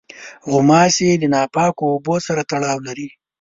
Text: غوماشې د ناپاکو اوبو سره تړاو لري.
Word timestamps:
غوماشې 0.51 1.09
د 1.17 1.23
ناپاکو 1.33 1.83
اوبو 1.93 2.15
سره 2.27 2.41
تړاو 2.51 2.77
لري. 2.87 3.09